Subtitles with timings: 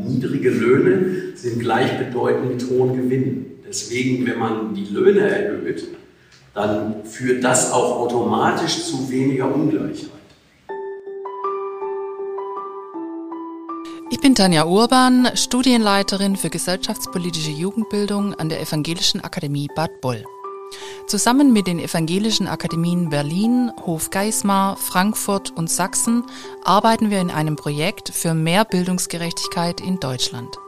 [0.00, 3.46] Niedrige Löhne sind gleichbedeutend mit hohen Gewinnen.
[3.66, 5.88] Deswegen, wenn man die Löhne erhöht,
[6.54, 10.10] dann führt das auch automatisch zu weniger Ungleichheit.
[14.10, 20.22] Ich bin Tanja Urban, Studienleiterin für gesellschaftspolitische Jugendbildung an der Evangelischen Akademie Bad Boll.
[21.06, 26.24] Zusammen mit den evangelischen Akademien Berlin, Hofgeismar, Frankfurt und Sachsen
[26.64, 30.58] arbeiten wir in einem Projekt für mehr Bildungsgerechtigkeit in Deutschland.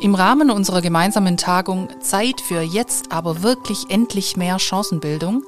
[0.00, 5.44] Im Rahmen unserer gemeinsamen Tagung Zeit für jetzt aber wirklich endlich mehr Chancenbildung,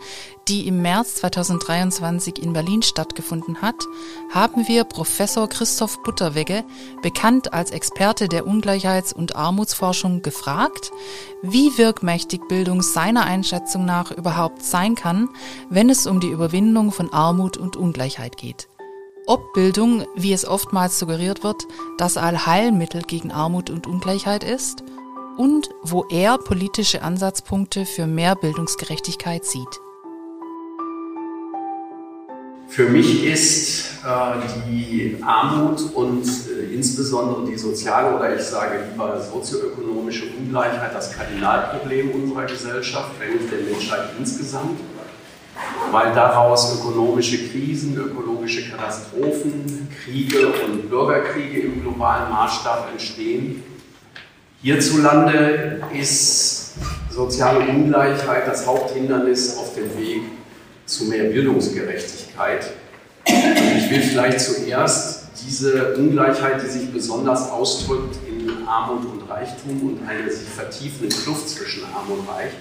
[0.49, 3.77] die im März 2023 in Berlin stattgefunden hat,
[4.33, 6.65] haben wir Professor Christoph Butterwegge,
[7.03, 10.91] bekannt als Experte der Ungleichheits- und Armutsforschung, gefragt,
[11.43, 15.29] wie wirkmächtig Bildung seiner Einschätzung nach überhaupt sein kann,
[15.71, 18.69] wenn es um die Überwindung von Armut und Ungleichheit geht.
[19.27, 24.83] Ob Bildung, wie es oftmals suggeriert wird, das Allheilmittel gegen Armut und Ungleichheit ist
[25.37, 29.81] und wo er politische Ansatzpunkte für mehr Bildungsgerechtigkeit sieht.
[32.73, 39.21] Für mich ist äh, die Armut und äh, insbesondere die soziale oder ich sage lieber
[39.21, 44.81] sozioökonomische Ungleichheit das Kardinalproblem unserer Gesellschaft, wenn nicht der Menschheit insgesamt
[45.91, 53.63] weil daraus ökonomische Krisen, ökologische Katastrophen, Kriege und Bürgerkriege im globalen Maßstab entstehen.
[54.63, 56.77] Hierzulande ist
[57.11, 60.23] soziale Ungleichheit das Haupthindernis auf dem Weg
[60.93, 62.67] zu mehr Bildungsgerechtigkeit.
[63.27, 70.09] Ich will vielleicht zuerst diese Ungleichheit, die sich besonders ausdrückt in Armut und Reichtum und
[70.09, 72.53] eine sich vertiefende Kluft zwischen Arm und Reich,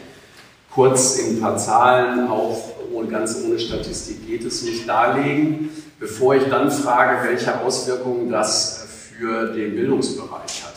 [0.74, 2.72] kurz in ein paar Zahlen, auch
[3.10, 8.86] ganz ohne Statistik geht es nicht, darlegen, bevor ich dann frage, welche Auswirkungen das
[9.18, 10.76] für den Bildungsbereich hat.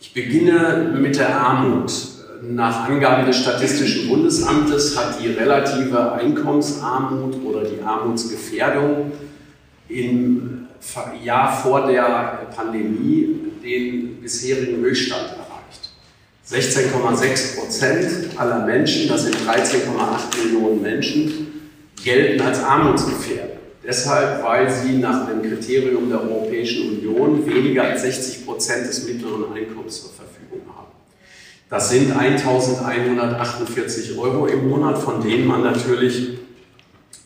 [0.00, 1.92] Ich beginne mit der Armut.
[2.44, 9.12] Nach Angaben des Statistischen Bundesamtes hat die relative Einkommensarmut oder die Armutsgefährdung
[9.88, 10.66] im
[11.22, 13.28] Jahr vor der Pandemie
[13.62, 15.90] den bisherigen Höchststand erreicht.
[16.50, 18.06] 16,6 Prozent
[18.36, 21.46] aller Menschen, das sind 13,8 Millionen Menschen,
[22.02, 23.58] gelten als armutsgefährdet.
[23.86, 29.52] Deshalb, weil sie nach dem Kriterium der Europäischen Union weniger als 60 Prozent des mittleren
[29.52, 31.01] Einkommens zur Verfügung haben.
[31.72, 36.36] Das sind 1148 Euro im Monat, von denen man natürlich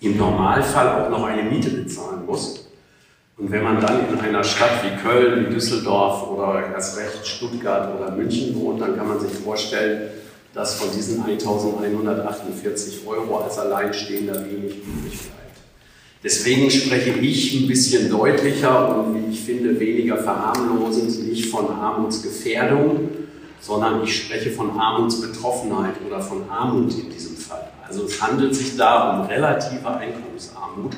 [0.01, 2.69] im Normalfall auch noch eine Miete bezahlen muss.
[3.37, 8.12] Und wenn man dann in einer Stadt wie Köln, Düsseldorf oder erst recht Stuttgart oder
[8.12, 10.11] München wohnt, dann kann man sich vorstellen,
[10.55, 15.59] dass von diesen 1148 Euro als Alleinstehender wenig übrig bleibt.
[16.23, 23.26] Deswegen spreche ich ein bisschen deutlicher und wie ich finde weniger verharmlosend nicht von Armutsgefährdung,
[23.66, 27.69] sondern ich spreche von Armutsbetroffenheit oder von Armut in diesem Fall.
[27.87, 30.94] Also es handelt sich da um relative Einkommensarmut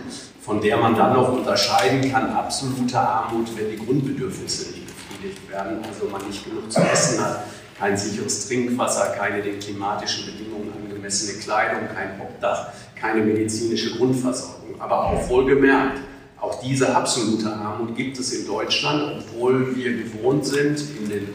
[0.48, 5.84] von der man dann noch unterscheiden kann, absolute Armut, wenn die Grundbedürfnisse nicht befriedigt werden,
[5.86, 7.44] also man nicht genug zu essen hat,
[7.78, 12.68] kein sicheres Trinkwasser, keine den klimatischen Bedingungen angemessene Kleidung, kein Obdach,
[12.98, 14.80] keine medizinische Grundversorgung.
[14.80, 15.98] Aber auch wohlgemerkt,
[16.40, 21.34] auch diese absolute Armut gibt es in Deutschland, obwohl wir gewohnt sind, in den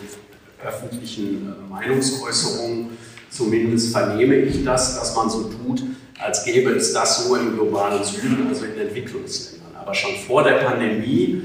[0.65, 2.97] öffentlichen äh, Meinungsäußerungen,
[3.29, 5.83] zumindest vernehme ich das, dass man so tut,
[6.19, 9.75] als gäbe es das nur im globalen Süden, also in Entwicklungsländern.
[9.79, 11.43] Aber schon vor der Pandemie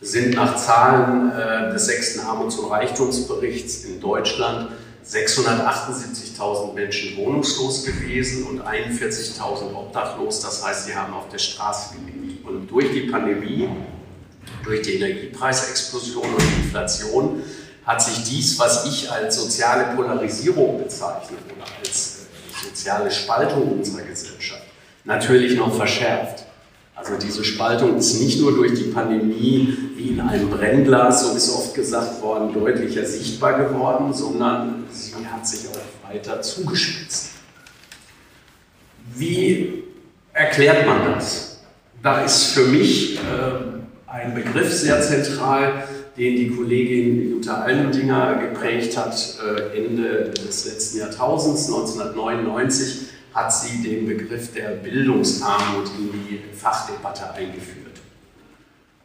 [0.00, 4.70] sind nach Zahlen äh, des sechsten Armuts- und Reichtumsberichts in Deutschland
[5.04, 10.40] 678.000 Menschen wohnungslos gewesen und 41.000 obdachlos.
[10.40, 12.46] Das heißt, sie haben auf der Straße gelebt.
[12.46, 13.68] Und durch die Pandemie,
[14.64, 17.42] durch die Energiepreisexplosion und Inflation
[17.84, 22.26] hat sich dies, was ich als soziale Polarisierung bezeichne oder als
[22.64, 24.62] soziale Spaltung unserer Gesellschaft
[25.04, 26.44] natürlich noch verschärft.
[26.94, 31.50] Also diese Spaltung ist nicht nur durch die Pandemie wie in einem Brennglas, so ist
[31.50, 37.30] oft gesagt worden, deutlicher sichtbar geworden, sondern sie hat sich auch weiter zugespitzt.
[39.14, 39.84] Wie
[40.32, 41.60] erklärt man das?
[42.02, 43.20] Da ist für mich äh,
[44.06, 45.84] ein Begriff sehr zentral,
[46.16, 53.82] den die Kollegin Jutta Almendinger geprägt hat, äh, Ende des letzten Jahrtausends, 1999, hat sie
[53.82, 57.82] den Begriff der Bildungsarmut in die Fachdebatte eingeführt.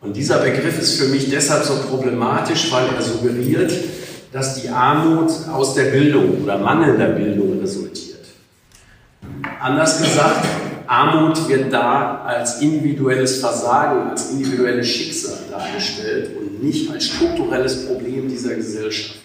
[0.02, 3.72] Und dieser Begriff ist für mich deshalb so problematisch, weil er suggeriert,
[4.32, 8.26] dass die Armut aus der Bildung oder mangelnder Bildung resultiert.
[9.60, 10.46] Anders gesagt,
[10.88, 18.30] Armut wird da als individuelles Versagen, als individuelles Schicksal dargestellt und nicht als strukturelles Problem
[18.30, 19.20] dieser Gesellschaft.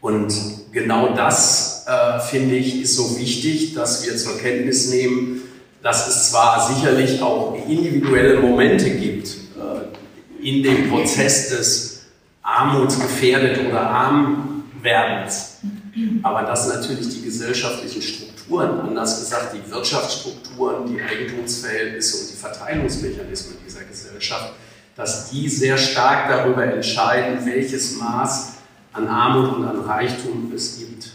[0.00, 0.32] Und
[0.72, 5.42] genau das, äh, finde ich, ist so wichtig, dass wir zur Kenntnis nehmen,
[5.82, 12.00] dass es zwar sicherlich auch individuelle Momente gibt äh, in dem Prozess des
[12.42, 15.58] armutsgefährdet oder armwerdens,
[16.22, 23.56] aber dass natürlich die gesellschaftlichen Strukturen, anders gesagt die Wirtschaftsstrukturen, die Eigentumsverhältnisse und die Verteilungsmechanismen
[23.66, 24.52] dieser Gesellschaft,
[24.96, 28.54] dass die sehr stark darüber entscheiden, welches Maß
[28.92, 31.12] an Armut und an Reichtum es gibt.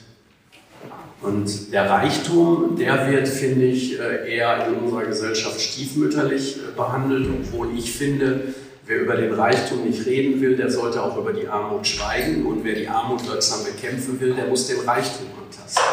[1.21, 7.27] Und der Reichtum, der wird, finde ich, äh, eher in unserer Gesellschaft stiefmütterlich äh, behandelt,
[7.41, 8.53] obwohl ich finde,
[8.85, 12.45] wer über den Reichtum nicht reden will, der sollte auch über die Armut schweigen.
[12.45, 15.83] Und wer die Armut wirksam bekämpfen will, der muss den Reichtum antasten.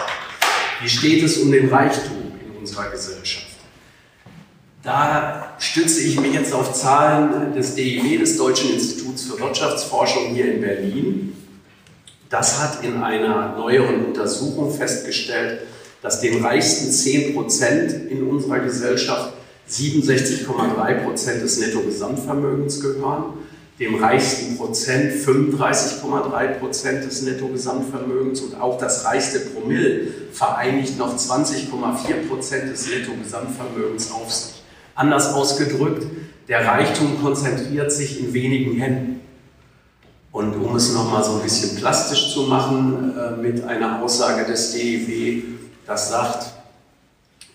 [0.82, 3.46] Wie steht es um den Reichtum in unserer Gesellschaft?
[4.82, 10.52] Da stütze ich mich jetzt auf Zahlen des DIW, des Deutschen Instituts für Wirtschaftsforschung hier
[10.52, 11.36] in Berlin.
[12.28, 15.60] Das hat in einer neueren Untersuchung festgestellt,
[16.02, 19.34] dass den reichsten 10 Prozent in unserer Gesellschaft
[19.70, 23.34] 67,3 Prozent des Nettogesamtvermögens gehören,
[23.78, 32.28] dem reichsten Prozent 35,3 Prozent des Nettogesamtvermögens und auch das reichste Promille vereinigt noch 20,4
[32.28, 34.61] Prozent des Nettogesamtvermögens auf sich.
[34.94, 36.06] Anders ausgedrückt,
[36.48, 39.20] der Reichtum konzentriert sich in wenigen Händen.
[40.32, 44.72] Und um es nochmal so ein bisschen plastisch zu machen, äh, mit einer Aussage des
[44.72, 45.42] DEW,
[45.86, 46.52] das sagt,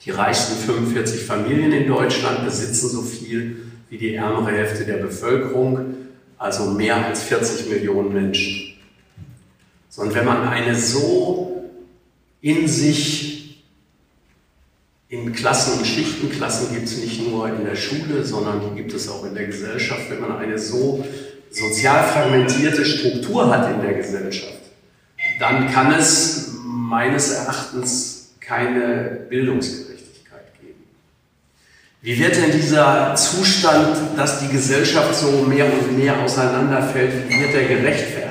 [0.05, 3.57] die reichsten 45 Familien in Deutschland besitzen so viel
[3.89, 5.95] wie die ärmere Hälfte der Bevölkerung,
[6.37, 8.73] also mehr als 40 Millionen Menschen.
[9.89, 11.65] So, und wenn man eine so
[12.41, 13.36] in sich
[15.09, 19.07] in Klassen und Schichtenklassen gibt es nicht nur in der Schule, sondern die gibt es
[19.07, 20.09] auch in der Gesellschaft.
[20.09, 21.05] Wenn man eine so
[21.49, 24.53] sozial fragmentierte Struktur hat in der Gesellschaft,
[25.39, 30.83] dann kann es meines Erachtens keine Bildungsgerechtigkeit geben.
[32.01, 37.53] Wie wird denn dieser Zustand, dass die Gesellschaft so mehr und mehr auseinanderfällt, wie wird
[37.53, 38.26] der gerechtfertigt?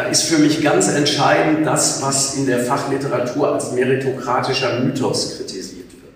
[0.00, 5.92] Da ist für mich ganz entscheidend das, was in der Fachliteratur als meritokratischer Mythos kritisiert
[5.92, 6.14] wird.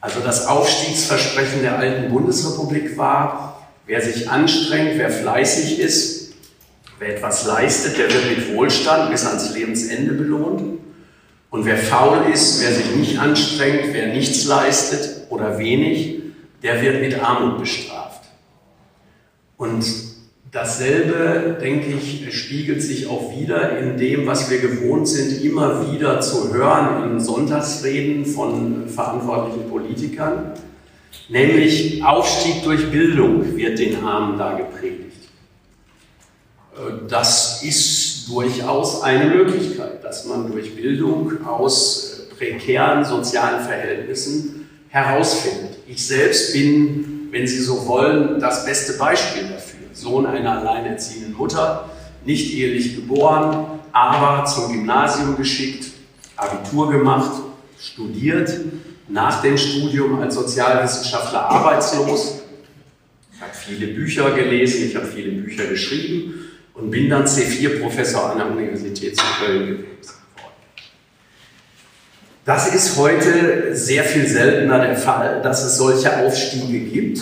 [0.00, 6.34] Also das Aufstiegsversprechen der alten Bundesrepublik war, Wer sich anstrengt, wer fleißig ist,
[7.00, 10.78] wer etwas leistet, der wird mit Wohlstand bis ans Lebensende belohnt.
[11.50, 16.22] Und wer faul ist, wer sich nicht anstrengt, wer nichts leistet oder wenig,
[16.62, 18.22] der wird mit Armut bestraft.
[19.56, 19.84] Und
[20.52, 26.20] dasselbe, denke ich, spiegelt sich auch wieder in dem, was wir gewohnt sind, immer wieder
[26.20, 30.52] zu hören in Sonntagsreden von verantwortlichen Politikern.
[31.28, 35.28] Nämlich Aufstieg durch Bildung wird den Armen da gepredigt.
[36.74, 44.68] Äh, das ist durchaus eine Möglichkeit, dass man durch Bildung aus äh, prekären sozialen Verhältnissen
[44.88, 45.78] herausfindet.
[45.86, 49.69] Ich selbst bin, wenn Sie so wollen, das beste Beispiel dafür.
[49.92, 51.90] Sohn einer alleinerziehenden Mutter,
[52.24, 55.86] nicht ehelich geboren, aber zum Gymnasium geschickt,
[56.36, 57.32] Abitur gemacht,
[57.78, 58.50] studiert
[59.08, 62.42] nach dem Studium als Sozialwissenschaftler arbeitslos.
[63.34, 68.38] Ich habe viele Bücher gelesen, ich habe viele Bücher geschrieben und bin dann C4-Professor an
[68.38, 70.14] der Universität zu Köln gewesen.
[72.44, 77.20] Das ist heute sehr viel seltener der Fall, dass es solche Aufstiege gibt.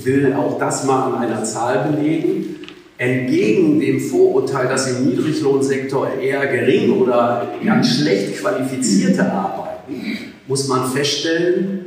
[0.00, 2.56] Ich will auch das mal an einer Zahl belegen.
[2.96, 10.90] Entgegen dem Vorurteil, dass im Niedriglohnsektor eher gering oder ganz schlecht qualifizierte arbeiten, muss man
[10.90, 11.84] feststellen,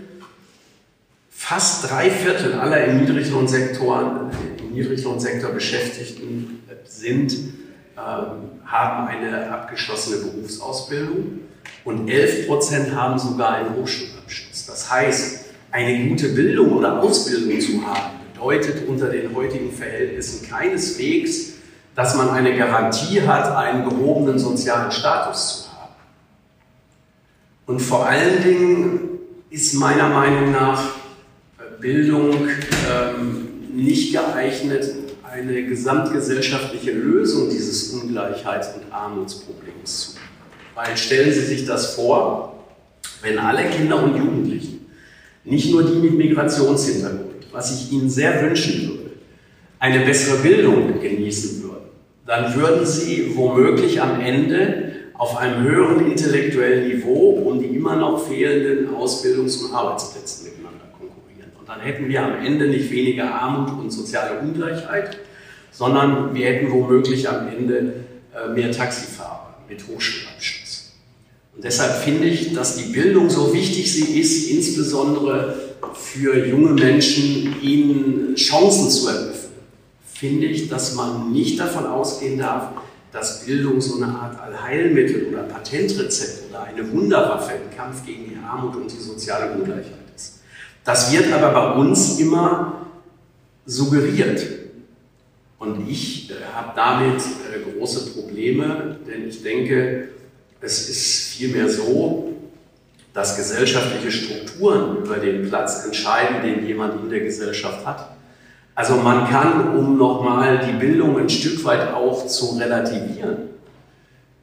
[1.31, 4.29] fast drei Viertel aller im Niedriglohnsektor,
[4.59, 11.39] im Niedriglohnsektor Beschäftigten sind, äh, haben eine abgeschlossene Berufsausbildung
[11.83, 14.67] und 11 Prozent haben sogar einen Hochschulabschluss.
[14.67, 15.42] Das heißt,
[15.73, 21.55] eine gute Bildung oder Ausbildung zu haben, bedeutet unter den heutigen Verhältnissen keineswegs,
[21.95, 25.63] dass man eine Garantie hat, einen gehobenen sozialen Status zu
[27.65, 29.09] und vor allen Dingen
[29.49, 30.83] ist meiner Meinung nach
[31.79, 32.47] Bildung
[32.89, 34.85] ähm, nicht geeignet,
[35.23, 40.19] eine gesamtgesellschaftliche Lösung dieses Ungleichheits- und Armutsproblems zu.
[40.75, 42.63] Weil stellen Sie sich das vor,
[43.21, 44.72] wenn alle Kinder und Jugendlichen,
[45.45, 49.11] nicht nur die mit Migrationshintergrund, was ich ihnen sehr wünschen würde,
[49.79, 51.89] eine bessere Bildung genießen würden,
[52.25, 58.27] dann würden sie womöglich am Ende auf einem höheren intellektuellen Niveau um die immer noch
[58.27, 61.51] fehlenden Ausbildungs- und Arbeitsplätze miteinander konkurrieren.
[61.59, 65.17] Und dann hätten wir am Ende nicht weniger Armut und soziale Ungleichheit,
[65.71, 67.93] sondern wir hätten womöglich am Ende
[68.33, 70.42] äh, mehr Taxifahrer mit Hochschulabschluss.
[71.63, 75.55] Deshalb finde ich, dass die Bildung so wichtig sie ist, insbesondere
[75.93, 79.53] für junge Menschen, ihnen Chancen zu eröffnen,
[80.13, 82.69] finde ich, dass man nicht davon ausgehen darf,
[83.13, 88.37] dass Bildung so eine Art Allheilmittel oder Patentrezept oder eine Wunderwaffe im Kampf gegen die
[88.43, 90.39] Armut und die soziale Ungleichheit ist.
[90.83, 92.87] Das wird aber bei uns immer
[93.65, 94.45] suggeriert.
[95.59, 100.09] Und ich äh, habe damit äh, große Probleme, denn ich denke,
[100.63, 102.31] es ist vielmehr so,
[103.13, 108.15] dass gesellschaftliche Strukturen über den Platz entscheiden, den jemand in der Gesellschaft hat.
[108.73, 113.49] Also man kann, um nochmal die Bildung ein Stück weit auch zu relativieren,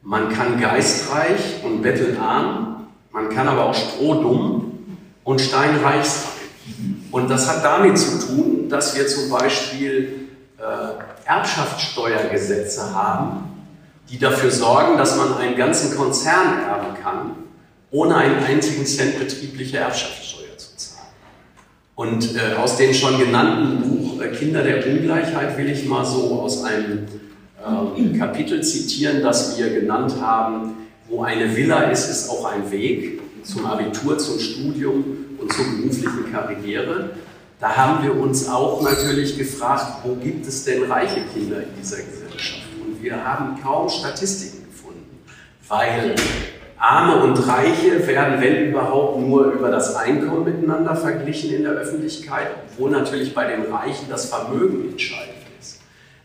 [0.03, 4.71] man kann geistreich und bettelarm, man kann aber auch strohdumm
[5.23, 7.03] und steinreich sein.
[7.11, 13.50] Und das hat damit zu tun, dass wir zum Beispiel äh, Erbschaftssteuergesetze haben,
[14.11, 17.31] die dafür sorgen, dass man einen ganzen Konzern erben kann,
[17.91, 21.07] ohne einen einzigen Cent betriebliche Erbschaftssteuer zu zahlen.
[21.95, 26.41] Und äh, aus dem schon genannten Buch äh, Kinder der Ungleichheit will ich mal so
[26.41, 27.07] aus einem
[27.57, 30.73] äh, Kapitel zitieren, das wir genannt haben,
[31.07, 35.03] wo eine Villa ist, ist auch ein Weg zum Abitur, zum Studium
[35.39, 37.11] und zur beruflichen Karriere.
[37.59, 41.97] Da haben wir uns auch natürlich gefragt, wo gibt es denn reiche Kinder in dieser
[41.97, 42.20] Gesellschaft?
[43.01, 45.23] Wir haben kaum Statistiken gefunden,
[45.67, 46.13] weil
[46.77, 52.47] Arme und Reiche werden, wenn überhaupt, nur über das Einkommen miteinander verglichen in der Öffentlichkeit,
[52.63, 55.81] obwohl natürlich bei den Reichen das Vermögen entscheidend ist.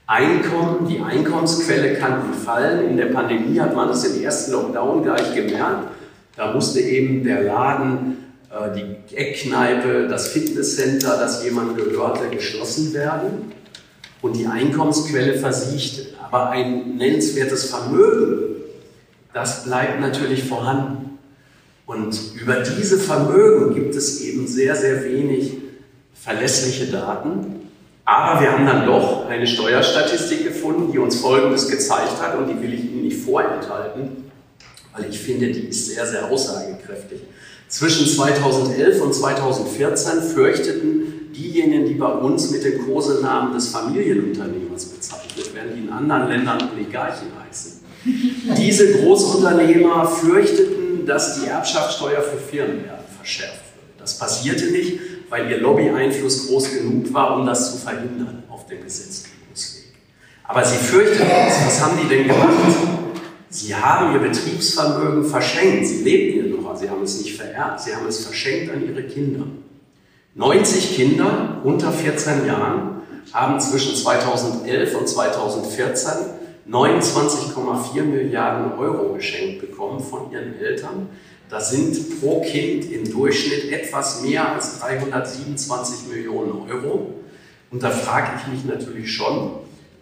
[0.06, 2.90] Einkommen, die Einkommensquelle kann entfallen.
[2.90, 5.88] In der Pandemie hat man das im ersten Lockdown gleich gemerkt.
[6.36, 13.52] Da musste eben der Laden, äh, die Eckkneipe, das Fitnesscenter, das jemand gehörte, geschlossen werden
[14.22, 16.06] und die Einkommensquelle versiegte.
[16.22, 18.46] Aber ein nennenswertes Vermögen
[19.36, 21.18] das bleibt natürlich vorhanden.
[21.84, 25.58] Und über diese Vermögen gibt es eben sehr, sehr wenig
[26.14, 27.68] verlässliche Daten.
[28.06, 32.62] Aber wir haben dann doch eine Steuerstatistik gefunden, die uns Folgendes gezeigt hat und die
[32.62, 34.24] will ich Ihnen nicht vorenthalten,
[34.94, 37.20] weil ich finde, die ist sehr, sehr aussagekräftig.
[37.68, 45.54] Zwischen 2011 und 2014 fürchteten diejenigen, die bei uns mit dem Kosenamen des Familienunternehmers bezeichnet
[45.54, 47.80] werden, die in anderen Ländern Oligarchen heißen,
[48.56, 53.98] diese Großunternehmer fürchteten, dass die Erbschaftssteuer für Firmenwerte verschärft würde.
[53.98, 58.82] Das passierte nicht, weil ihr Lobbyeinfluss groß genug war, um das zu verhindern auf dem
[58.82, 59.94] Gesetzgebungsweg.
[60.44, 61.66] Aber sie fürchteten es.
[61.66, 62.76] Was haben die denn gemacht?
[63.48, 65.86] Sie haben ihr Betriebsvermögen verschenkt.
[65.86, 69.02] Sie lebten ja noch, sie haben es nicht vererbt, sie haben es verschenkt an ihre
[69.04, 69.46] Kinder.
[70.36, 73.00] 90 Kinder unter 14 Jahren
[73.32, 76.12] haben zwischen 2011 und 2014
[76.70, 81.08] 29,4 Milliarden Euro geschenkt bekommen von ihren Eltern.
[81.48, 87.14] Das sind pro Kind im Durchschnitt etwas mehr als 327 Millionen Euro.
[87.70, 89.52] Und da frage ich mich natürlich schon,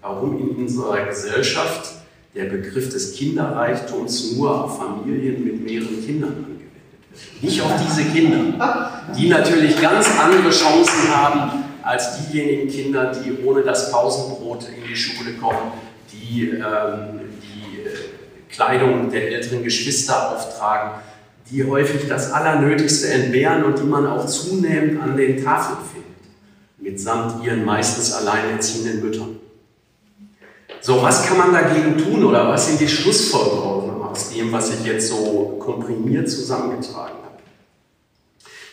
[0.01, 1.93] warum in unserer Gesellschaft
[2.35, 6.54] der Begriff des Kinderreichtums nur auf Familien mit mehreren Kindern wird.
[7.41, 13.63] Nicht auf diese Kinder, die natürlich ganz andere Chancen haben als diejenigen Kinder, die ohne
[13.63, 15.73] das Pausenbrot in die Schule kommen,
[16.11, 17.91] die ähm, die äh,
[18.51, 21.03] Kleidung der älteren Geschwister auftragen,
[21.51, 26.15] die häufig das Allernötigste entbehren und die man auch zunehmend an den Tafeln findet,
[26.79, 29.37] mitsamt ihren meistens alleinerziehenden Müttern.
[30.81, 33.74] So, was kann man dagegen tun oder was sind die Schlussfolgerungen
[34.15, 37.43] aus dem, was ich jetzt so komprimiert zusammengetragen habe?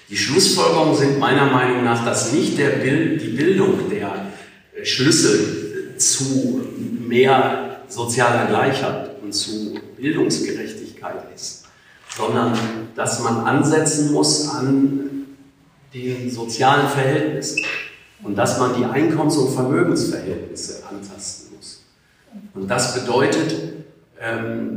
[0.07, 4.27] Die Schlussfolgerungen sind meiner Meinung nach, dass nicht der Bild, die Bildung der
[4.83, 6.61] Schlüssel zu
[7.07, 11.65] mehr sozialer Gleichheit und zu Bildungsgerechtigkeit ist,
[12.15, 12.55] sondern
[12.95, 15.25] dass man ansetzen muss an
[15.91, 17.65] den sozialen Verhältnissen
[18.21, 21.81] und dass man die Einkommens- und Vermögensverhältnisse antasten muss.
[22.53, 23.80] Und das bedeutet,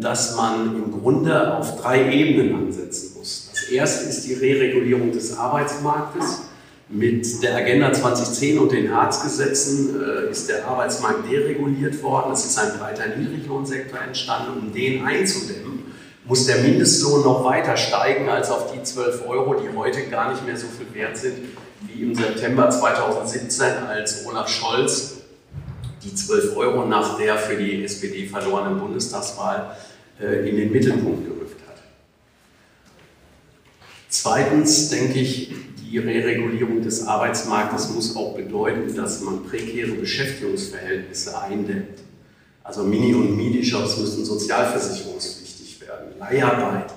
[0.00, 3.50] dass man im Grunde auf drei Ebenen ansetzen muss.
[3.52, 6.42] Das erste ist die Reregulierung des Arbeitsmarktes.
[6.88, 12.32] Mit der Agenda 2010 und den Hartz-Gesetzen äh, ist der Arbeitsmarkt dereguliert worden.
[12.32, 14.58] Es ist ein breiter Niedriglohnsektor entstanden.
[14.60, 15.94] Um den einzudämmen,
[16.26, 20.44] muss der Mindestlohn noch weiter steigen als auf die 12 Euro, die heute gar nicht
[20.46, 21.34] mehr so viel wert sind
[21.80, 25.13] wie im September 2017, als Olaf Scholz
[26.04, 29.76] die 12 Euro nach der für die SPD verlorenen Bundestagswahl
[30.20, 31.82] äh, in den Mittelpunkt gerückt hat.
[34.08, 35.52] Zweitens denke ich,
[35.94, 42.00] Die Reregulierung des Arbeitsmarktes muss auch bedeuten, dass man prekäre Beschäftigungsverhältnisse eindämmt.
[42.64, 46.18] Also Mini- und Midi-Jobs müssen sozialversicherungspflichtig werden.
[46.18, 46.92] Leiharbeit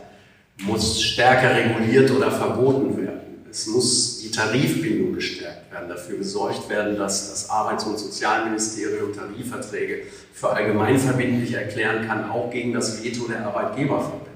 [0.63, 3.26] muss stärker reguliert oder verboten werden.
[3.49, 10.03] Es muss die Tarifbindung gestärkt werden, dafür gesorgt werden, dass das Arbeits- und Sozialministerium Tarifverträge
[10.33, 14.27] für allgemeinverbindlich erklären kann, auch gegen das Veto der Arbeitgeberverbände.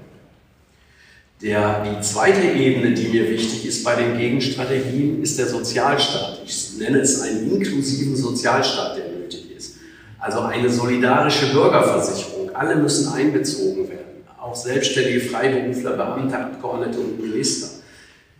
[1.42, 6.40] Die zweite Ebene, die mir wichtig ist bei den Gegenstrategien, ist der Sozialstaat.
[6.46, 9.74] Ich nenne es einen inklusiven Sozialstaat, der nötig ist.
[10.20, 12.54] Also eine solidarische Bürgerversicherung.
[12.54, 14.22] Alle müssen einbezogen werden.
[14.40, 17.71] Auch selbstständige Freiberufler, Beamte, Abgeordnete und Minister.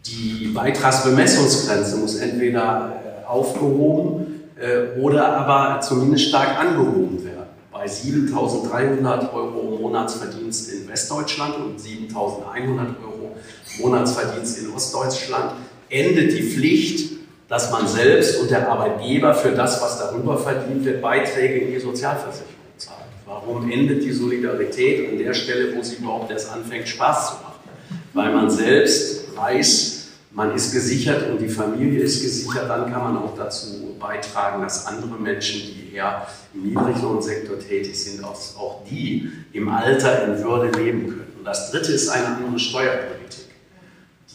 [0.07, 7.47] Die Beitragsbemessungsgrenze muss entweder äh, aufgehoben äh, oder aber zumindest stark angehoben werden.
[7.71, 12.15] Bei 7.300 Euro Monatsverdienst in Westdeutschland und 7.100
[13.03, 13.37] Euro
[13.81, 15.53] Monatsverdienst in Ostdeutschland
[15.89, 17.13] endet die Pflicht,
[17.49, 21.81] dass man selbst und der Arbeitgeber für das, was darüber verdient wird, Beiträge in die
[21.81, 22.99] Sozialversicherung zahlt.
[23.27, 27.53] Warum endet die Solidarität an der Stelle, wo sie überhaupt erst anfängt, Spaß zu machen?
[28.15, 30.03] Weil man selbst weiß,
[30.35, 34.87] man ist gesichert und die Familie ist gesichert, dann kann man auch dazu beitragen, dass
[34.87, 41.07] andere Menschen, die eher im Niedriglohnsektor tätig sind, auch die im Alter in Würde leben
[41.09, 41.33] können.
[41.39, 43.47] Und das Dritte ist eine andere Steuerpolitik.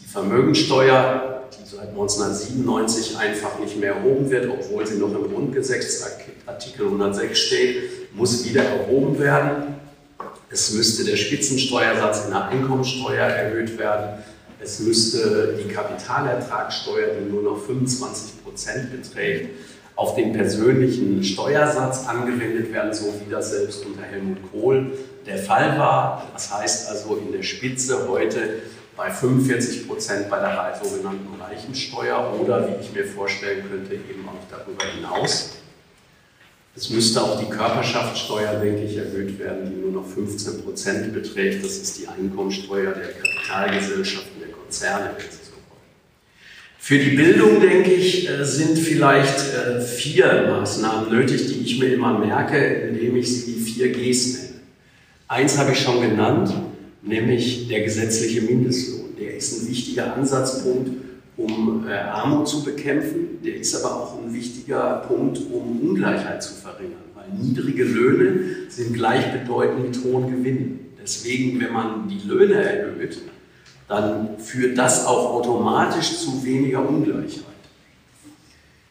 [0.00, 6.04] Die Vermögensteuer, die seit 1997 einfach nicht mehr erhoben wird, obwohl sie noch im Grundgesetz
[6.46, 9.74] Artikel 106 steht, muss wieder erhoben werden.
[10.50, 14.22] Es müsste der Spitzensteuersatz in der Einkommensteuer erhöht werden.
[14.60, 19.50] Es müsste die Kapitalertragssteuer, die nur noch 25 Prozent beträgt,
[19.94, 24.92] auf den persönlichen Steuersatz angewendet werden, so wie das selbst unter Helmut Kohl
[25.26, 26.28] der Fall war.
[26.32, 28.60] Das heißt also in der Spitze heute
[28.96, 34.56] bei 45 Prozent bei der sogenannten Reichensteuer oder wie ich mir vorstellen könnte, eben auch
[34.56, 35.50] darüber hinaus.
[36.74, 41.64] Es müsste auch die Körperschaftssteuer, denke ich, erhöht werden, die nur noch 15 Prozent beträgt.
[41.64, 45.88] Das ist die Einkommensteuer der Kapitalgesellschaften, Konzerne, wenn Sie so wollen.
[46.78, 51.94] Für die Bildung, denke ich, äh, sind vielleicht äh, vier Maßnahmen nötig, die ich mir
[51.94, 54.48] immer merke, indem ich sie die vier Gs nenne.
[55.26, 56.52] Eins habe ich schon genannt,
[57.02, 59.16] nämlich der gesetzliche Mindestlohn.
[59.18, 60.90] Der ist ein wichtiger Ansatzpunkt
[61.38, 63.38] um äh, Armut zu bekämpfen.
[63.44, 68.92] Der ist aber auch ein wichtiger Punkt, um Ungleichheit zu verringern, weil niedrige Löhne sind
[68.92, 70.80] gleichbedeutend mit hohen Gewinnen.
[71.00, 73.18] Deswegen, wenn man die Löhne erhöht,
[73.88, 77.44] dann führt das auch automatisch zu weniger Ungleichheit.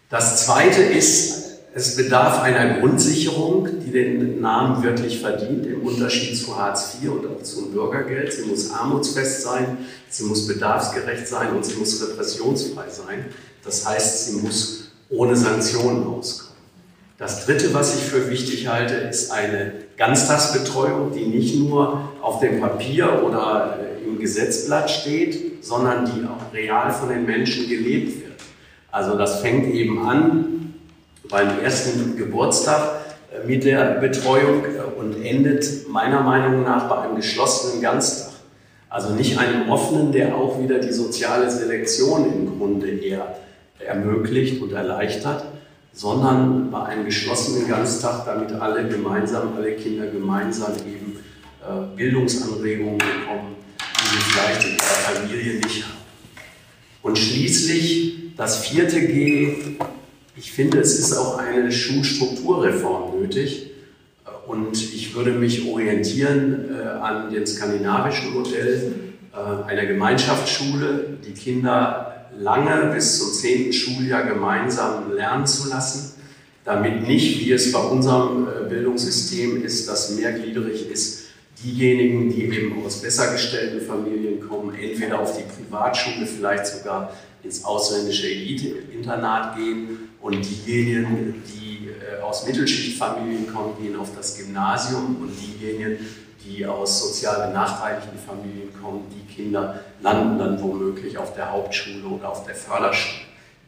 [0.09, 1.37] Das Zweite ist,
[1.73, 7.27] es bedarf einer Grundsicherung, die den Namen wirklich verdient, im Unterschied zu Hartz IV und
[7.27, 8.33] auch zum Bürgergeld.
[8.33, 9.77] Sie muss armutsfest sein,
[10.09, 13.25] sie muss bedarfsgerecht sein und sie muss repressionsfrei sein.
[13.63, 16.46] Das heißt, sie muss ohne Sanktionen auskommen.
[17.17, 22.61] Das Dritte, was ich für wichtig halte, ist eine Ganztagsbetreuung, die nicht nur auf dem
[22.61, 28.39] Papier oder äh, im Gesetzblatt steht, sondern die auch real von den Menschen gelebt wird.
[28.91, 30.75] Also das fängt eben an
[31.27, 32.99] beim ersten Geburtstag
[33.33, 38.33] äh, mit der Betreuung äh, und endet meiner Meinung nach bei einem geschlossenen Ganztag.
[38.89, 43.39] Also nicht einem offenen, der auch wieder die soziale Selektion im Grunde eher
[43.79, 45.45] ermöglicht und erleichtert,
[45.97, 51.13] sondern bei einem geschlossenen Ganztag, damit alle gemeinsam, alle Kinder gemeinsam eben
[51.63, 55.97] äh, Bildungsanregungen bekommen, die sie vielleicht in ihrer Familie nicht haben.
[57.01, 59.55] Und schließlich das vierte G,
[60.35, 63.71] ich finde, es ist auch eine Schulstrukturreform nötig.
[64.45, 68.93] Und ich würde mich orientieren äh, an dem skandinavischen Modell
[69.33, 76.13] äh, einer Gemeinschaftsschule, die Kinder lange bis zum zehnten Schuljahr gemeinsam lernen zu lassen,
[76.63, 81.27] damit nicht, wie es bei unserem äh, Bildungssystem ist, das mehrgliedrig ist,
[81.63, 87.63] diejenigen, die eben aus besser gestellten Familien kommen, entweder auf die Privatschule, vielleicht sogar ins
[87.63, 95.31] ausländische Elite-Internat gehen und diejenigen, die äh, aus Mittelschichtfamilien kommen, gehen auf das Gymnasium und
[95.31, 96.05] diejenigen,
[96.43, 102.29] die aus sozial benachteiligten Familien kommen, die Kinder landen dann womöglich auf der Hauptschule oder
[102.29, 103.21] auf der Förderschule.